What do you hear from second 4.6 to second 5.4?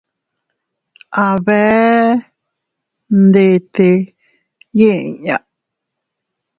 yiʼi inña.